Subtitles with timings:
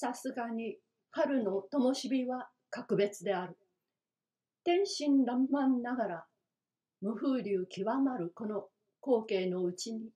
[0.00, 0.78] さすがに
[1.10, 3.58] 春の灯火は格別である。
[4.64, 6.24] 天真爛漫ながら
[7.02, 8.64] 無風流極まるこの
[9.02, 10.08] 光景のうちに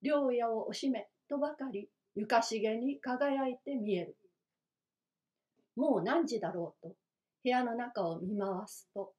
[0.00, 4.16] 両屋を押しめとばかり床しげに輝いて見える。
[5.74, 6.94] もう何時だろうと
[7.42, 9.12] 部屋の中を見回すと、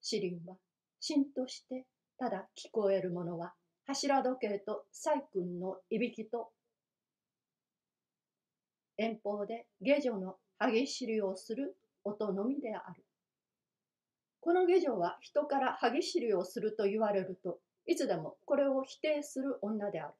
[0.00, 0.56] シリンは
[0.98, 1.84] しんとして
[2.16, 3.52] ただ聞こえるものは
[3.86, 6.48] 柱時計と細君のいびきと
[9.02, 13.04] 遠方で下女の激しりをする音のみである。
[14.40, 20.14] この下女は人から歯ぎしりをすると言われるといつでもこれを否定する女である。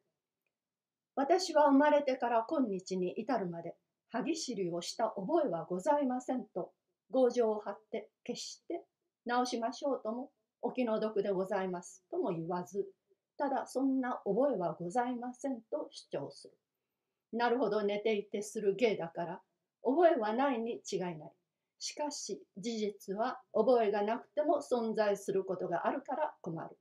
[1.14, 3.76] 私は生まれてから今日に至るまで
[4.10, 6.72] 歯ぎしりをした覚えはございませんと
[7.12, 8.82] 強情を張って決して
[9.26, 12.84] 直しましょうともお気の毒でございますとも言わず
[13.38, 16.54] ただそんな覚えはございませんと主張する。
[17.32, 19.40] なるほど寝ていてする芸だから
[19.82, 21.32] 覚えはないに違いない。
[21.78, 26.76] しかし事実は覚えがなくても存在することがあるから困る。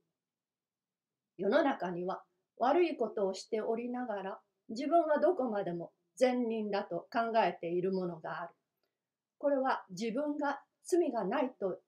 [1.38, 2.22] 世の中には
[2.58, 8.54] 悪いことをしておりながら自分はどこまでも善人だと考えているものがある。
[9.38, 11.80] これは自分が罪がないと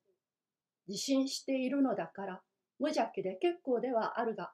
[0.88, 2.40] 自信しているのだから
[2.80, 4.52] 無邪気で結構ではあるが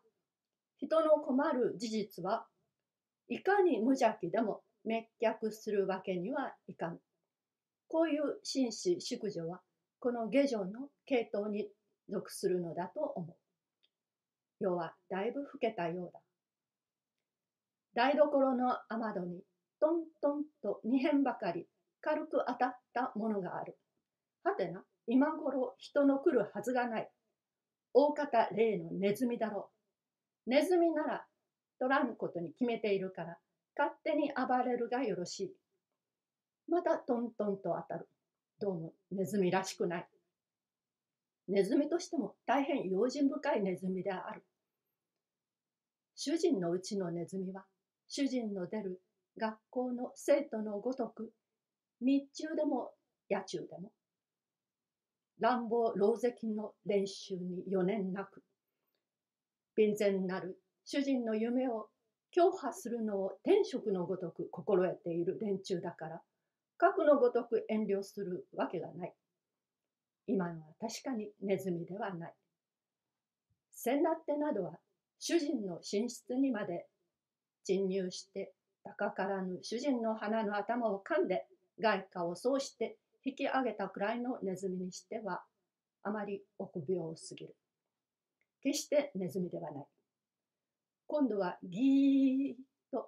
[0.77, 2.47] 人の困る事実は
[3.31, 6.99] いかに無邪気でも滅却するわけにはいかぬ。
[7.89, 9.61] こういう紳士淑女は
[10.01, 11.69] この下女の系統に
[12.09, 13.37] 属するのだと思う。
[14.59, 16.21] 夜はだいぶ更けたようだ。
[17.95, 19.43] 台所の雨戸に
[19.81, 21.67] トントンと二辺ばかり
[22.01, 23.79] 軽く当たったものがある。
[24.43, 27.09] はてな、今頃人の来るはずがない。
[27.95, 29.71] 大方例のネズミだろ
[30.47, 30.51] う。
[30.51, 31.27] ネズミなら
[31.81, 33.39] 取らぬことに決めているから
[33.77, 35.53] 勝手に暴れるがよろしい。
[36.69, 38.07] またトントンと当たる。
[38.61, 40.07] どうもネズミらしくない。
[41.49, 44.43] ネズミとしても大変用心深いネズミである。
[46.15, 47.65] 主人のうちのネズミは
[48.07, 49.01] 主人の出る
[49.39, 51.33] 学校の生徒のごとく
[52.03, 52.91] 日中でも
[53.31, 53.91] 野中でも
[55.39, 58.43] 乱暴狼藉の練習に余念なく
[59.75, 60.59] 便然なる
[60.93, 61.87] 主人の夢を
[62.33, 66.21] 強破するのを天職のごとく心得ている連中だから
[66.79, 69.15] 核のごとく遠慮するわけがない。
[70.27, 72.35] 今のは確かにネズミではない。
[73.71, 74.73] 先だってなどは
[75.21, 76.87] 主人の寝室にまで
[77.63, 78.53] 侵入して
[78.83, 81.47] 高からぬ主人の鼻の頭を噛んで
[81.81, 85.45] 外貨をそうして引き上げたくらいのネズミにしては
[86.03, 87.55] あまり臆病すぎる。
[88.61, 89.87] 決してネズミではない。
[91.11, 93.01] 今度はギー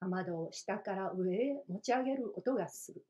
[0.00, 3.02] 雨戸を下から上へ持ち上げる音がする。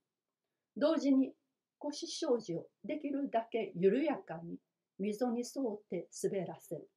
[0.79, 1.33] 同時に
[1.77, 4.57] 腰障子をできるだけ緩やかに
[4.99, 6.89] 溝に沿って滑らせる。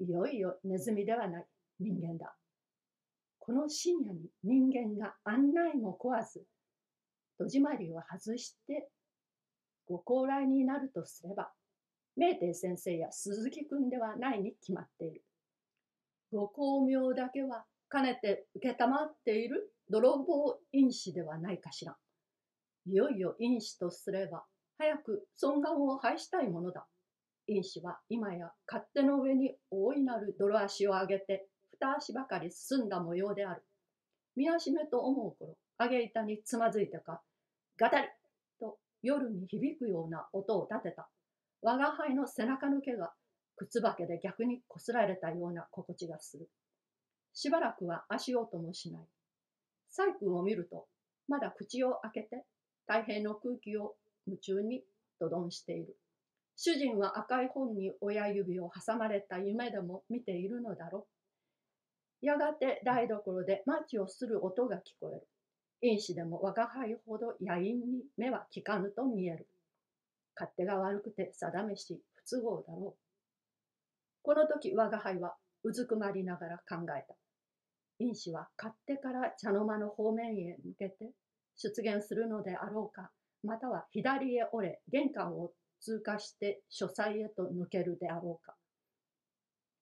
[0.00, 1.46] いよいよネズミではない
[1.80, 2.36] 人間だ。
[3.38, 6.44] この深夜に人間が案内も壊ず、
[7.38, 8.90] 戸締まりを外して
[9.86, 11.50] ご高麗になるとすれば、
[12.18, 15.22] 明帝先生や鈴木君ではないに決まっている。
[16.32, 21.96] ご巧妙だけはかねて承っている泥棒因子ではないかしら。
[22.86, 24.44] いよいよ因子とすれば、
[24.78, 26.86] 早く尊厳を拝したいものだ。
[27.46, 31.46] 因子は今や勝手の上に大いなる泥足を上げて、
[31.80, 33.62] 二足ばかり進んだ模様である。
[34.36, 37.22] 見足めと思う頃、上げ板につまずいてか、
[37.78, 38.08] ガタリ
[38.60, 41.08] と夜に響くような音を立てた。
[41.62, 43.12] 我が輩の背中の毛が
[43.58, 46.48] 靴履けで逆にこすられたような心地がする。
[47.34, 49.02] しばらくは足音もしない。
[49.90, 50.86] 細君を見ると、
[51.28, 52.44] まだ口を開けて
[52.86, 53.94] 太平の空気を
[54.26, 54.82] 夢中に
[55.20, 55.96] ドドンしている。
[56.56, 61.06] 主人は赤い本に親指を挟まれた夢でも見ているのだろ
[62.22, 62.26] う。
[62.26, 65.28] やがて台所でマッチをする音が聞こえる。
[65.80, 69.46] 因子でも我が輩ほど野因に目は利かぬと見える。
[70.34, 73.07] 勝手が悪くて定めし不都合だろう。
[74.28, 77.16] この時我が輩はうずくまりながら考えた。
[77.98, 81.12] 因子は勝手から茶の間の方面へ向けて
[81.56, 83.10] 出現するのであろうか、
[83.42, 88.54] または左へ折れ玄関を通過して書斎へと抜けるであろうか。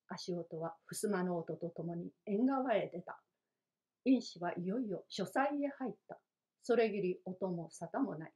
[0.07, 3.19] 足音は襖の音とともに縁側へ出た。
[4.05, 6.21] 因子はいよいよ書斎へ入った。
[6.63, 8.33] それぎり音も沙汰もない。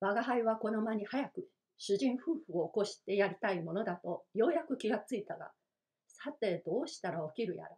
[0.00, 1.48] 我が輩はこの間に早く
[1.84, 5.50] 主人夫婦を起こしてやりたいものだとようやく気がついたが、
[6.06, 7.76] さてどうしたら起きるやら。